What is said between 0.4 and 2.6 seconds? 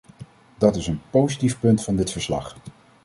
Dat is een positief punt van dit verslag.